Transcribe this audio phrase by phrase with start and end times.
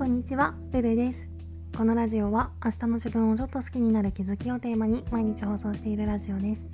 [0.00, 1.28] こんにちは、ルルです。
[1.76, 6.72] このラジオは明日の自分をちょっと好きになる気づきをテーマに毎日放送しているラジオです。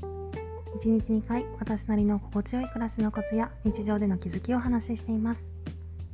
[0.80, 5.44] 1日2回、私なりの心地よい暮らしのコツや日常での気づきをお話ししています。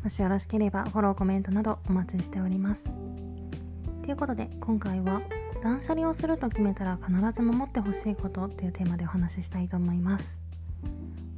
[0.02, 2.88] もしよろしければフォロー、コメントなどお待ちしております。
[4.05, 5.20] ということで、今回は
[5.62, 10.34] 断捨離をすると決めたら必ず守ってほしいことっていうテーマでお話ししたいと思います。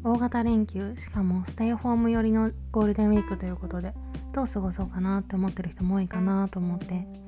[0.05, 3.93] 大型連休しかもステイホーム寄りのゴールデンウィークということで
[4.35, 7.25] どう過ごそうかなって思ってる人も多いかなと思って。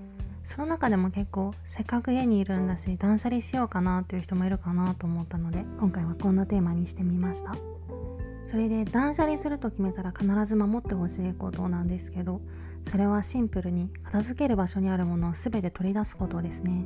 [0.46, 7.56] その中でも結構せっかく家にいるんだし断捨離しようかなっていう人もいるかなと思ったので今回はこんなテーマにしてみました。
[8.48, 12.40] それで断捨離すると決めたら必ず守ってほしいことなんですけど
[12.90, 16.84] それはシンプルに片付ける場所にあるものを全て取り出すことですね。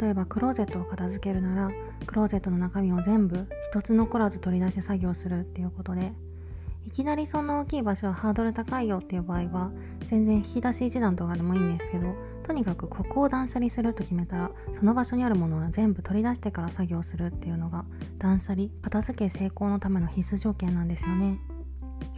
[0.00, 1.70] 例えばクローゼットを片付けるなら
[2.06, 6.12] クローゼットの中身を全部一つ残らず取り出して作業するっていうことで
[6.86, 9.70] いきなりそんな大きい場所はハードル高いよっていう場合は
[10.06, 12.14] 全然引き出し一段とかでもいいんですけど
[12.46, 17.84] とにかくここを断捨離すると決めたらその場所にあるものを全部取り出してから作業するっていうのが
[18.18, 21.40] 断捨離片付け成功のための必須条件なんですよね。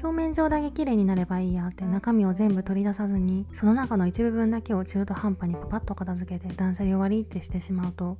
[0.02, 8.18] 表面上だけ綺麗になればいいやって中身を全部取り出さずにその中の一部分だけを中途半端にパパッと片付けて断捨離終わりってしてしまうと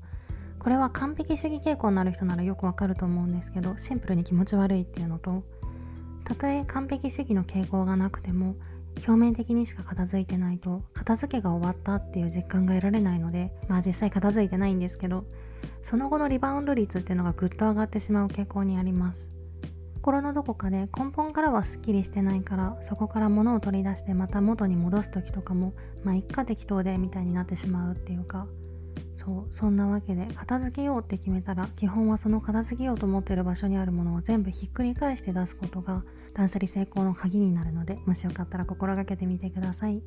[0.58, 5.44] これは完璧主義傾向になる人ならよくわかると思うんですけどシンプルに気持ち悪いっていうのと
[6.26, 8.56] たとえ完璧主義の傾向がなくても
[8.96, 15.24] 表面的にしか片付いてないと片付けが終わったっていう実感が得られないのでまあ実際片付いてないんですけど
[15.84, 19.30] その後のリバウンド率っていうのがぐっと上がってしまう傾向にあります。
[19.94, 25.74] 心のどこかで根本からはすっきりしてないからそこから物を取り出してまた元に戻す時とかも
[26.04, 28.46] まあ一家適当でみたいになってしまうっていうか
[29.26, 40.00] そうそんなわけで片付けようって決めたら基本はその片付けようと思ってる場所にあるものを全部ひっくり返して出すことが断捨離成功の鍵になるのでもしよかったら心がけてみてください。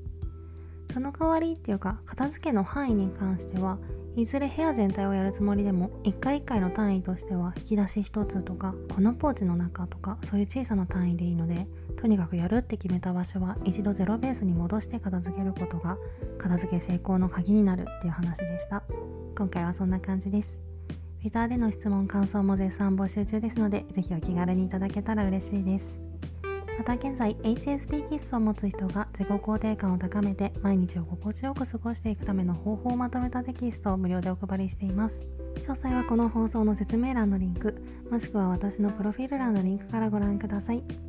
[0.93, 3.77] その代わりっていうか片付けの範囲に関しては
[4.15, 11.67] いずれ部屋全体をやるつもりでも一回一回の単位としては引き出し一つとかこのポーチの中とかそういう小さな単位でいいので
[11.99, 15.97] とにかくやるって決めた場所は一度ゼロベースに戻して片付けることが
[16.37, 18.83] 片付け成功の鍵になるっていう話でした。
[19.37, 20.59] 今回はそんな感じです。
[21.23, 25.99] レターでの質問感想も絶賛募集中ですのでぜひお気軽にいただけたら嬉しいです。
[26.77, 35.25] また現在 HSP 気質を持つ人が自己肯定感を高めて毎日を心地よく過ごしていくための方法をまとめたテキストを無料でお配りしています。
[35.57, 37.75] 詳細はこの放送の説明欄のリンク
[38.09, 41.08] もしくは私のプロフィール欄のリンクからご覧ください。